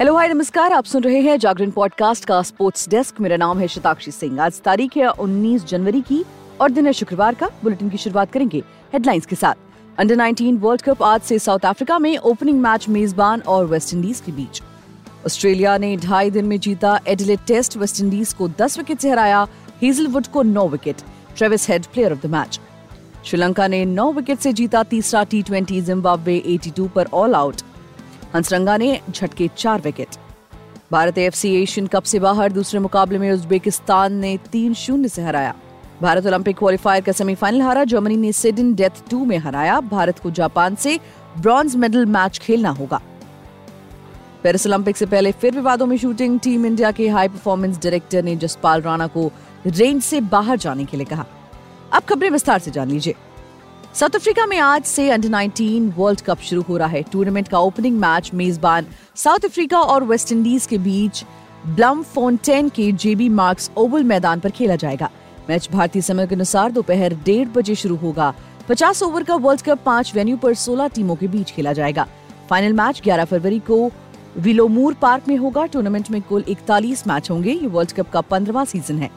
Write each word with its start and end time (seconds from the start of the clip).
Hello 0.00 0.14
hi 0.16 0.28
नमस्कार। 0.28 0.72
आप 0.72 0.84
सुन 0.84 1.02
रहे 1.02 1.20
हैं 1.20 1.36
जागरण 1.38 1.70
पॉडकास्ट 1.70 2.24
का 2.24 2.40
स्पोर्ट्स 2.42 2.88
डेस्क 2.88 3.20
मेरा 3.20 3.36
नाम 3.36 3.58
है 3.58 3.66
शताक्षी 3.68 4.10
सिंह। 4.10 4.40
आज 4.42 4.60
तारीख 4.60 4.96
है 4.96 5.08
19 5.10 5.64
जनवरी 5.64 6.00
की 6.00 6.24
और 6.60 6.70
दिन 6.70 6.86
है 6.86 6.92
शुक्रवार 6.92 7.34
का। 7.34 7.46
बुलेटिन 7.62 7.88
की 7.90 7.96
शुरुआत 7.96 8.32
करेंगे 8.32 8.62
हेडलाइंस 8.92 9.26
के 9.26 9.36
साथ। 9.36 9.54
अंडर 9.98 10.16
19 10.16 10.58
वर्ल्ड 10.58 10.82
कप 10.82 11.02
आज 11.02 11.20
से 11.20 11.38
साउथ 11.38 11.66
अफ्रीका 11.66 11.98
में 11.98 12.16
ओपनिंग 12.18 12.60
मैच 12.60 12.88
मेजबान 12.88 13.40
और 13.40 13.66
वेस्ट 13.66 13.94
इंडीज 13.94 14.20
के 14.20 14.32
बीच। 14.32 14.62
ऑस्ट्रेलिया 15.26 15.76
ने 15.78 15.96
ढाई 15.96 16.30
दिन 16.30 16.44
में 16.44 16.58
जीता 16.60 16.98
एडिलेट 17.08 17.40
टेस्ट 17.46 17.76
वेस्ट 17.76 18.00
इंडीज 18.00 18.32
को 18.32 18.48
10 18.60 18.78
विकेट 18.78 18.98
से 18.98 19.10
हराया 19.10 19.46
हेजलवुड 19.82 20.26
को 20.26 20.42
नौ 20.42 20.68
wicket 20.68 21.02
Travis 21.36 21.68
Head 21.68 21.86
player 21.86 22.12
of 22.12 22.26
the 22.26 22.30
match 22.30 22.60
Sri Lanka 23.24 23.66
ने 23.66 23.84
नौ 23.84 24.12
विकेट 24.12 24.38
से 24.38 24.52
जीता 24.52 24.82
तीसरा 24.82 25.24
टी 25.24 25.42
ट्वेंटी 25.42 25.80
जिम्बाब्वे 25.80 26.42
82 26.48 26.88
पर 26.88 27.08
ऑल 27.14 27.34
आउट 27.34 27.62
हंसरंगा 28.34 28.76
ने 28.76 29.00
झटके 29.10 29.50
चार 29.56 29.80
wicket. 29.80 30.08
Bharat 30.92 31.18
AFC 31.18 31.62
Asian 31.62 31.86
cup 31.86 32.02
से 32.02 32.18
बाहर 32.18 32.52
दूसरे 32.52 32.80
मुकाबले 32.80 33.18
में 33.18 33.32
उज्बेकिस्तान 33.32 34.12
ने 34.12 34.38
तीन 34.52 34.74
शून्य 34.74 35.08
से 35.08 35.22
हराया। 35.22 35.54
भारत 36.02 36.26
ओलंपिक 36.26 36.58
क्वालिफायर 36.58 37.02
का 37.02 37.12
सेमीफाइनल 37.12 37.62
हारा 37.62 37.84
जर्मनी 37.84 38.16
ने 38.16 38.32
सिडन 38.32 38.74
डेथ 38.74 39.10
टू 39.10 39.24
में 39.24 39.38
हराया। 39.38 39.80
भारत 39.80 40.18
को 40.18 40.30
जापान 40.30 40.74
से 40.74 40.98
ब्रॉन्ज 41.38 41.76
मेडल 41.76 42.06
मैच 42.06 42.38
खेलना 42.38 42.70
होगा। 42.70 43.00
पेरिस 44.42 44.66
ओलंपिक 44.66 44.96
से 44.96 45.06
पहले 45.06 45.32
फिर 45.32 45.54
विवादों 45.54 45.86
में 45.86 45.96
शूटिंग 45.96 46.40
टीम 46.40 46.66
इंडिया 46.66 46.90
के 46.90 47.08
हाई 47.08 47.28
परफॉर्मेंस 47.28 47.78
डायरेक्टर 47.78 48.22
ने 48.22 48.36
जसपाल 48.36 48.82
राणा 48.82 49.06
को 49.06 49.30
रेंज 49.66 50.02
से 50.02 50.20
बाहर 50.20 50.56
जाने 50.56 50.84
के 50.84 50.96
लिए 50.96 51.06
कहा। 51.06 51.26
अब 51.92 52.02
खबरें 52.02 52.30
विस्तार 52.30 52.58
से 52.58 52.70
जान 52.70 52.88
लीजिए। 52.88 53.14
साउथ 53.94 54.16
अफ्रीका 54.16 54.44
में 54.46 54.58
आज 54.58 54.84
से 54.84 55.08
अंडर 55.10 55.28
19 55.28 55.90
वर्ल्ड 55.96 56.20
कप 56.20 56.38
शुरू 56.38 56.62
हो 56.62 56.76
रहा 56.76 56.88
है। 56.88 57.02
टूर्नामेंट 57.02 57.48
का 57.48 57.58
ओपनिंग 57.58 57.98
मैच 57.98 58.30
मेजबान 58.34 58.86
साउथ 59.16 59.44
अफ्रीका 59.44 59.78
और 59.78 60.04
वेस्ट 60.04 60.32
इंडीज 60.32 60.66
के 60.66 60.78
बीच 60.78 61.24
ब्लम 61.66 62.02
फोन्टेन 62.02 62.68
के 62.68 62.90
जेबी 62.92 63.28
मार्क्स 63.28 63.70
ओवल 63.76 64.04
मैदान 64.04 64.40
पर 64.40 64.50
खेला 64.50 64.76
जाएगा। 64.76 65.10
मैच 65.48 65.68
भारतीय 65.72 66.02
समय 66.02 66.26
के 66.26 66.34
अनुसार 66.34 66.70
दोपहर 66.70 67.14
डेढ़ 67.24 67.48
बजे 67.48 67.74
शुरू 67.74 67.96
होगा। 67.96 68.32
50 68.68 69.02
ओवर 69.02 69.22
का 69.22 69.34
वर्ल्ड 69.36 69.62
कप 69.62 69.82
पाँच 69.86 70.14
वेन्यू 70.14 70.36
पर 70.36 70.54
16 70.54 70.88
टीमों 70.88 71.16
के 71.16 71.28
बीच 71.28 71.50
खेला 71.50 71.72
जाएगा। 71.72 72.06
फाइनल 72.50 72.72
मैच 72.72 73.00
11 73.00 73.24
फरवरी 73.24 73.58
को 73.58 73.90
विलोमूर 74.38 74.94
पार्क 74.94 75.28
में 75.28 75.36
होगा। 75.36 75.66
टूर्नामेंट 75.66 76.10
में 76.10 76.20
कुल 76.22 76.44
41 76.48 77.06
मैच 77.06 77.30
होंगे। 77.30 77.52
ये 77.52 77.66
वर्ल्ड 77.66 77.92
कप 77.92 78.10
का 78.10 78.20
पंद्रवा 78.20 78.64
सीज़न 78.64 78.98
है। 78.98 79.10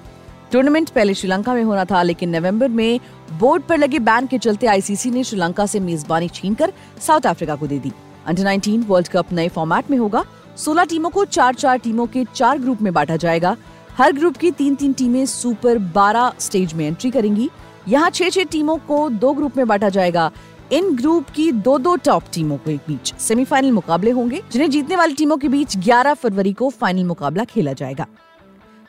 टूर्नामेंट 0.54 0.90
पहले 0.90 1.14
श्रीलंका 1.14 1.54
में 1.54 1.64
होना 1.64 1.84
था, 1.86 2.02
लेकिन 2.04 2.30
नवंबर 2.30 2.68
में 2.70 3.00
बोर्ड 3.40 3.64
पर 3.64 3.78
लगे 3.78 4.00
बैन 4.00 4.26
के 4.28 4.38
चलते 4.38 4.68
आईसीसी 4.68 5.12
ने 5.12 5.24
श्रीलंका 5.24 5.66
से 5.66 5.80
मेजबानी 5.80 6.28
छीनकर 6.30 6.74
साउथ 7.02 7.26
अफ्रीका 7.28 7.56
को 7.56 7.68
दे 7.68 7.80
दी। 7.80 7.92
अंडर 8.26 8.48
19 8.48 8.84
वर्ल्ड 8.88 9.08
कप 9.08 9.32
नए 9.34 9.48
फॉर्मेट 9.50 9.90
में 9.92 9.98
होगा। 9.98 10.24
16 10.58 10.86
टीमों 10.90 11.10
को 11.10 11.26
चार 11.26 11.56
चार 11.56 11.78
टीमों 11.78 12.06
के 12.08 12.26
चार 12.36 12.60
ग्रुप 12.60 12.82
में 12.82 12.94
बांटा 12.94 13.16
जाएगा। 13.16 13.56
हर 13.98 14.12
ग्रुप 14.12 14.38
की 14.38 14.52
तीन 14.52 14.76
तीन 14.76 14.94
टीमें 14.94 15.26
सुपर 15.26 15.78
12 15.94 16.32
स्टेज 16.40 16.74
में 16.74 16.86
एंट्री 16.88 17.12
करेंगी। 17.12 17.50
यहाँ 17.88 18.10
छह 18.10 18.30
छह 18.30 18.44
टीमों 18.44 18.78
को 18.78 19.08
दो 19.10 19.34
ग्रुप 19.34 19.58
में 19.58 19.68
बांटा 19.68 19.90
जाएगा। 19.90 20.32
इन 20.72 20.96
ग्रुप 20.96 21.30
की 21.30 21.52
दो 21.52 21.78
दो 21.78 21.96
टॉप 21.96 22.24
टीमों 22.34 22.58
के 22.58 22.76
बीच 22.88 23.14
सेमीफाइनल 23.20 23.72
मुकाबले 23.72 24.12
होंगे, 24.12 24.42
जिन्हें 24.52 24.70
जीतने 24.70 24.96
वाली 24.96 25.14
टीमों 25.14 25.38
के 25.38 25.48
बीच 25.48 25.78
11 25.78 26.14
फरवरी 26.14 26.54
को 26.54 26.70
फाइनल 26.70 27.04
मुकाबला 27.04 27.44
खेला 27.44 27.74
जाएगा। 27.74 28.06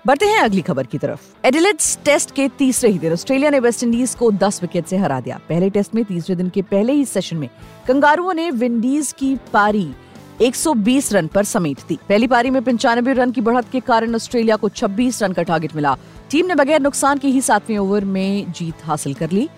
बढ़ते 0.06 0.26
हैं 0.26 0.38
अगली 0.38 0.60
खबर 0.60 0.86
की 0.86 0.98
तरफ़। 0.98 1.46
एडिलेट्स 1.46 1.98
टेस्ट 2.04 2.30
के 2.30 2.48
तीसरे 2.48 2.90
ही 2.90 2.98
दिन 2.98 3.12
ऑस्ट्रेलिया 3.12 3.50
ने 3.50 3.58
वेस्ट 3.58 3.82
इंडीज 3.82 4.14
को 4.14 4.30
10 4.30 4.62
विकेट 4.62 4.86
से 4.86 4.96
हरा 4.96 5.20
दिया। 5.20 5.40
पहले 5.48 5.70
टेस्ट 5.70 5.94
में 5.94 6.04
तीसरे 6.04 6.34
दिन 6.34 6.48
के 6.48 6.62
पहले 6.62 6.92
ही 6.92 7.04
सेशन 7.04 7.36
में 7.36 7.48
कंगारुओं 7.88 8.34
ने 8.34 8.50
विंडीज 8.50 9.14
की 9.18 9.36
पारी 9.52 9.94
120 10.42 11.12
रन 11.12 11.26
पर 11.26 11.44
समेट 11.44 11.78
दी। 11.88 11.98
पहली 12.08 12.26
पारी 12.26 12.50
में 12.50 12.62
पंचानबे 12.64 13.12
रन 13.12 13.30
की 13.30 13.40
बढ़त 13.40 13.70
के 13.72 13.80
कारण 13.80 14.14
ऑस्ट्रेलिया 14.14 14.56
को 14.56 14.68
26 14.68 15.22
रन 15.22 15.32
का 15.32 15.42
टारगेट 15.42 15.76
मिला। 15.76 15.96
टीम 16.30 16.46
ने 16.46 16.54
बगैर 16.54 16.80
नुकसान 16.80 17.18
के 17.18 17.28
ही 17.28 17.40
सातवें 17.40 17.78
ओवर 17.78 18.04
में 18.04 18.52
जीत 18.52 18.74
हासिल 18.84 19.14
कर 19.14 19.30
ली। 19.30 19.48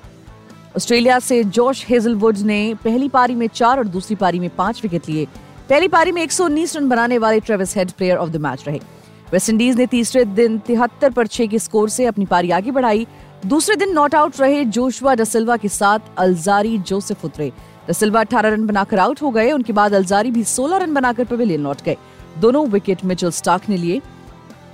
ऑस्ट्रेलिया 0.76 1.18
से 1.18 1.44
जॉश 1.44 1.86
हेजलवुड 1.88 2.38
ने 2.38 2.74
पहली 2.84 3.08
पारी 3.08 3.34
में 3.34 3.46
चार 3.46 3.78
और 3.78 3.86
दूसरी 3.86 4.16
पारी 4.16 4.38
में 4.38 4.50
पाँच 4.50 4.82
विकेट 4.82 5.08
लिए। 5.08 5.26
पहली 5.68 5.88
पारी 5.88 6.12
में 6.12 6.22
119 6.22 6.76
रन 6.76 6.88
बनाने 6.88 7.18
वाले 7.18 7.40
Travis 7.40 7.76
Head 7.76 7.90
player 7.90 8.16
of 8.16 8.30
the 8.30 8.36
match 8.36 8.64
रहे। 8.66 8.80
वेस्टइंडीज 9.32 9.76
ने 9.76 9.86
तीसरे 9.86 10.24
दिन 10.24 10.58
तिहत्तर 10.58 11.10
पर 11.10 11.26
छह 11.26 11.46
के 11.46 11.58
स्कोर 11.58 11.88
से 11.88 12.04
अपनी 12.04 12.24
पारी 12.24 12.50
आगे 12.50 12.70
बढ़ाई। 12.70 13.06
दूसरे 13.46 13.76
दिन 13.76 13.92
नॉट 13.92 14.14
आउट 14.14 14.40
रहे 14.40 14.64
जोशुआ 14.64 15.14
डसिल्वा 15.14 15.56
के 15.56 15.68
साथ 15.68 15.98
अल्जारी 16.18 16.78
जोसेफ 16.78 17.24
उतरे। 17.24 17.52
डसिल्वा 17.88 18.20
अठारह 18.20 18.48
रन 18.48 18.66
बनाकर 18.66 18.98
आउट 18.98 19.22
हो 19.22 19.30
गए, 19.30 19.52
उनके 19.52 19.72
बाद 19.72 19.94
अल्जारी 19.94 20.30
भी 20.30 20.44
सोलह 20.44 20.76
रन 20.76 20.94
बनाकर 20.94 21.24
पवेलियन 21.24 21.60
लौट 21.60 21.82
गए। 21.82 21.96
दोनों 22.38 22.66
विकेट 22.66 23.04
मिचल 23.04 23.30
स्टार्क 23.30 23.68
ने 23.68 23.76
लिए। 23.76 24.00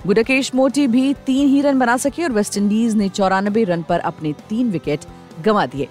गुडकेश 0.07 0.55
मोटी 0.55 0.87
भी 0.87 1.13
तीन 1.13 1.47
ही 1.47 1.61
रन 1.61 1.79
बना 1.79 1.97
सके 1.97 2.23
और 2.23 2.31
वेस्टइंडीज 2.31 2.95
ने 2.95 3.09
चौरानबे 3.09 3.63
रन 3.63 3.81
पर 3.81 3.99
अपने 3.99 4.33
तीन 4.49 4.69
विकेट 4.71 4.99
गंवा 5.45 5.65
दिए। 5.65 5.87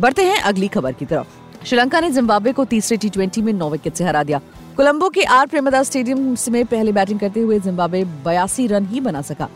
बढ़ते 0.00 0.24
हैं 0.24 0.40
अगली 0.40 0.68
खबर 0.68 0.92
की 0.92 1.04
तरफ़। 1.04 1.66
श्रीलंका 1.66 2.00
ने 2.00 2.10
जिम्बाब्वे 2.10 2.52
को 2.52 2.64
तीसरे 2.64 2.96
टी 2.96 3.42
में 3.42 3.52
नौ 3.52 3.70
विकेट 3.70 3.94
से 3.94 4.04
हरा 4.04 4.22
दिया। 4.22 4.40
कोलंबो 4.76 5.08
के 5.08 5.22
आर 5.24 5.46
प्रेमदास 5.46 5.86
स्टेडियम 5.86 6.36
में 6.48 6.64
पहले 6.64 6.92
बैटिंग 6.92 7.20
करते 7.20 7.40
हुए 7.40 7.58
जिम्बाब्वे 7.60 8.04
बयासी 8.24 8.66
रन 8.66 8.86
ही 8.86 9.00
बना 9.00 9.22
सका। 9.22 9.48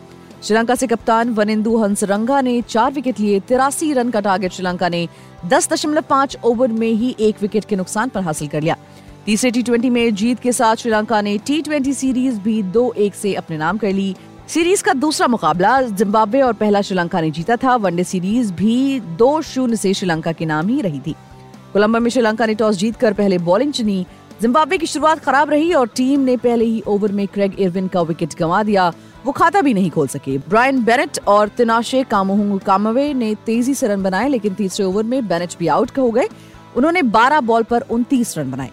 श्रीलंका 0.43 0.75
से 0.75 0.87
कप्तान 0.87 1.29
वनिंदु 1.29 1.77
हंसरंगा 1.77 2.41
ने 2.41 2.61
चार 2.61 2.91
विकेट 2.91 3.19
लिए, 3.19 3.39
तिरासी 3.39 3.93
रन 3.93 4.09
का 4.09 4.19
टारगेट 4.19 4.51
श्रीलंका 4.51 4.89
ने 4.89 5.07
दस 5.45 5.69
दशमलव 5.69 6.01
पाँच 6.01 6.37
ओवर 6.43 6.71
में 6.71 6.87
ही 6.87 7.15
एक 7.19 7.35
विकेट 7.41 7.65
के 7.65 7.75
नुकसान 7.75 8.09
पर 8.09 8.21
हासिल 8.21 8.47
कर 8.47 8.61
लिया। 8.61 8.77
तीसरे 9.25 9.51
टी 9.51 9.63
ट्वेंटी 9.63 9.89
में 9.89 10.15
जीत 10.15 10.39
के 10.39 10.51
साथ 10.51 10.75
श्रीलंका 10.75 11.21
ने 11.21 11.37
टी 11.37 11.61
ट्वेंटी 11.61 11.93
सीरीज़ 11.93 12.39
भी 12.39 12.61
दो 12.63 12.91
एक 12.97 13.15
से 13.15 13.33
अपने 13.33 13.57
नाम 13.57 13.77
कर 13.77 13.93
ली। 13.93 14.15
सीरीज़ 14.47 14.83
का 14.83 14.93
दूसरा 14.93 15.27
मुकाबला 15.27 15.81
जिम्बाब्वे 15.81 16.41
और 16.41 16.53
पहला 16.53 16.81
श्रीलंका 16.81 17.21
ने 17.21 17.31
जीता 17.31 17.55
था। 17.55 17.75
वनडे 17.75 18.03
सीरीज़ 18.03 18.53
भी 18.53 18.99
दो 18.99 19.41
शून्य 19.41 19.75
से 19.75 19.93
श्रीलंका 19.93 20.31
के 20.31 20.45
नाम 20.45 20.67
ही 20.67 20.81
रही 20.81 20.99
थी। 20.99 21.15
कोलंबो 21.73 21.99
में 21.99 22.09
श्रीलंका 22.09 22.45
ने 22.45 22.53
टॉस 22.53 22.75
जीतकर 22.75 23.13
पहले 23.13 23.37
बॉलिंग 23.37 23.73
चुनी। 23.73 24.05
जिम्बाब्वे 24.41 24.77
की 24.77 24.85
शुरुआत 24.85 25.19
खराब 25.19 25.49
रही 25.49 25.73
और 25.73 25.87
टीम 25.87 26.19
ने 26.19 26.37
पहले 26.37 26.65
ही 26.65 26.83
ओवर 26.87 27.11
में 27.11 27.27
क्रेग 27.27 27.59
इरविन 27.59 27.87
का 27.87 28.01
विकेट 28.01 28.35
गंवा 28.39 28.63
दिया। 28.63 28.93
वो 29.25 29.31
खाता 29.31 29.61
भी 29.61 29.73
नहीं 29.73 29.91
खोल 29.91 30.07
सके। 30.07 30.37
ब्रायन 30.37 30.83
बेनेट 30.83 31.19
और 31.27 31.47
तिनाशे 31.47 32.03
कामोहुंग 32.03 32.59
कामवे 32.59 33.13
ने 33.13 33.35
तेज़ी 33.35 33.73
से 33.73 33.87
रन 33.87 34.03
बनाए, 34.03 34.29
लेकिन 34.29 34.53
तीसरे 34.53 34.85
ओवर 34.85 35.03
में 35.03 35.27
बेनेट 35.27 35.53
भी 35.59 35.67
आउट 35.67 35.97
हो 35.97 36.11
गए। 36.11 36.27
उन्होंने 36.75 37.01
12 37.01 37.39
बॉल 37.41 37.63
पर 37.63 37.81
उनतीस 37.81 38.37
रन 38.37 38.51
बनाए। 38.51 38.69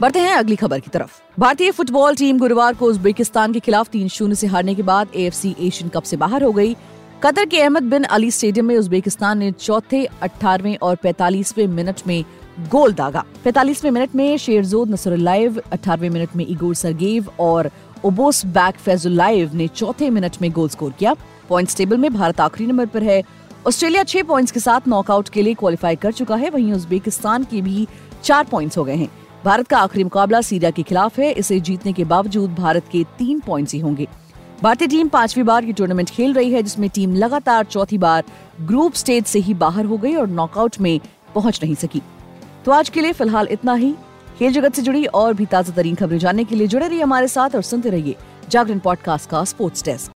बढ़ते 0.00 0.18
हैं 0.18 0.34
अगली 0.34 0.56
खबर 0.56 0.80
की 0.80 0.90
तरफ़। 0.90 1.40
भारतीय 1.40 1.70
फुटबॉल 1.70 2.14
टीम 2.14 2.38
गुरुवार 2.38 2.74
को 2.74 2.86
उज्बेकिस्तान 2.86 3.52
के 3.52 3.60
खिलाफ 3.60 3.88
तीन 3.88 4.08
शून्य 4.08 4.34
से 4.34 4.46
हारने 4.46 4.74
के 4.74 4.82
बाद 4.82 5.08
एएफसी 5.16 5.56
एशियन 5.60 5.88
कप 5.88 6.02
से 6.02 6.16
बाहर 6.16 6.42
हो 6.42 6.52
गई। 6.52 6.76
कतर 7.22 7.44
के 7.44 7.60
अहमद 7.60 7.82
बिन 7.82 8.04
अली 8.04 8.30
स्टेडियम 8.30 8.66
में 8.66 8.76
उज्बेकिस्तान 8.76 9.38
ने 9.38 9.50
चौथे, 9.52 10.04
अठारहवें 10.04 10.76
और 10.82 10.96
पैतालीसवें 10.96 11.66
मिनट 11.66 12.00
में 12.06 12.24
गोल 12.70 12.92
दागा। 12.92 13.24
पैतालीसवें 13.44 13.90
मिनट 13.90 14.14
में 14.14 14.36
शेरजोद 14.36 14.90
नसरुल्लाइव, 14.90 15.60
अठारहवें 15.72 16.10
मिनट 16.10 16.36
में 16.36 16.46
इगोर 16.46 16.74
सरगेव 16.74 17.28
और 17.40 17.70
ओबोस 18.04 18.44
बैक 18.46 18.76
फैजुल्लाइव 18.76 19.54
ने 19.54 19.66
चौथे 19.68 20.10
मिनट 20.10 20.36
में 20.42 20.50
गोल 20.52 20.68
स्कोर 20.68 20.92
किया। 20.98 21.14
पॉइंट्स 21.48 21.76
टेबल 21.76 21.96
में 21.96 22.12
भारत 22.14 22.40
आखिरी 22.40 22.66
नंबर 22.66 22.86
पर 22.86 23.02
है। 23.02 23.22
ऑस्ट्रेलिया 23.66 24.04
छह 24.04 24.22
पॉइंट्स 24.22 24.52
के 24.52 24.60
साथ 24.60 24.88
नॉकआउट 24.88 25.28
के 25.28 25.42
लिए 25.42 25.54
क्वालिफाई 25.54 25.96
कर 25.96 26.12
चुका 26.12 26.36
है। 26.36 26.50
वहीं 26.50 26.72
उज्बेकिस्तान 26.72 27.44
के 27.44 27.60
भी 27.60 27.86
चार 28.24 28.44
पॉइंट्स 28.44 28.78
हो 28.78 28.84
गए 28.84 28.96
हैं। 28.96 29.08
भारत 29.44 29.68
का 29.68 29.78
आखिरी 29.78 30.04
मुकाबला 30.04 30.40
सीरिया 30.40 30.70
के 30.70 30.82
खिलाफ 30.82 31.18
है। 31.18 31.32
इसे 31.32 31.60
जीतने 31.60 31.92
के 31.92 32.04
बावजूद 32.04 32.54
भारत 32.54 32.88
के 32.92 33.04
तीन 33.18 33.40
पॉइंट्स 33.40 33.74
ही 33.74 33.80
होंगे। 33.80 34.08
भारतीय 34.62 34.88
टीम 34.88 35.08
पांचवी 35.08 35.42
बार 35.42 35.64
ये 35.64 35.72
टूर्नामेंट 35.72 36.10
खेल 36.10 36.32
रही 36.32 36.52
है, 36.52 36.62
जिसमें 36.62 36.90
टीम 36.90 37.14
लगातार 37.14 37.64
चौथी 37.64 37.98
बार 37.98 38.24
ग्रुप 38.60 38.94
स्टेज 38.94 39.24
से 39.24 39.38
ही 39.38 39.54
बाहर 39.54 39.84
हो 39.84 39.96
गई 39.96 40.14
और 40.14 40.26
नॉकआउट 40.26 40.80
में 40.80 41.00
पहुँच 41.34 41.60
नहीं 41.62 41.74
सकी। 41.74 42.02
तो 42.64 42.72
आज 42.72 42.88
के 42.88 43.00
लिए 43.00 43.12
फ़िलहाल 43.12 43.48
इतना 43.50 43.74
ही। 43.74 43.94
खेल 44.38 44.52
जगत 44.52 44.74
से 44.74 44.82
जुड़ी 44.82 45.04
और 45.04 45.34
भी 45.34 45.46
ताज़ा 45.46 45.74
तरीन 45.74 45.94
खबरें 45.94 46.18
जानने 46.18 46.44
के 46.44 46.54
लिए 46.54 46.66
जुड़े 46.66 46.88
रहिए 46.88 47.02
हमारे 47.02 47.28
साथ 47.28 47.50
और 47.50 47.62
सुनते 47.62 47.90
रहिए 47.90 48.16
जागरण 48.50 48.78
पॉडकास्ट 48.78 49.30
का 49.30 49.44
स्पोर्ट्स 49.44 49.84
डेस्क 49.84 50.08